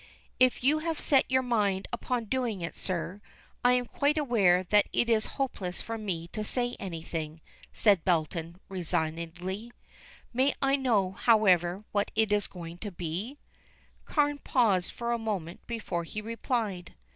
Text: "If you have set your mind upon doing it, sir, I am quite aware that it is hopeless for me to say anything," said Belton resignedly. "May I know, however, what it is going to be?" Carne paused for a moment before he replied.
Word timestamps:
"If 0.39 0.63
you 0.63 0.79
have 0.79 0.99
set 0.99 1.29
your 1.29 1.43
mind 1.43 1.87
upon 1.93 2.25
doing 2.25 2.61
it, 2.61 2.75
sir, 2.75 3.21
I 3.63 3.73
am 3.73 3.85
quite 3.85 4.17
aware 4.17 4.63
that 4.63 4.87
it 4.91 5.11
is 5.11 5.27
hopeless 5.37 5.79
for 5.79 5.95
me 5.95 6.27
to 6.29 6.43
say 6.43 6.75
anything," 6.79 7.39
said 7.71 8.03
Belton 8.03 8.59
resignedly. 8.67 9.71
"May 10.33 10.55
I 10.59 10.75
know, 10.75 11.11
however, 11.11 11.83
what 11.91 12.09
it 12.15 12.31
is 12.31 12.47
going 12.47 12.79
to 12.79 12.89
be?" 12.89 13.37
Carne 14.05 14.39
paused 14.39 14.91
for 14.91 15.11
a 15.11 15.19
moment 15.19 15.67
before 15.67 16.03
he 16.03 16.19
replied. 16.19 16.95